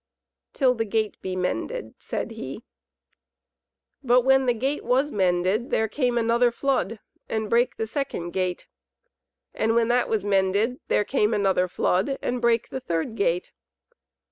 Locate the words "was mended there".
4.83-5.87, 10.09-11.05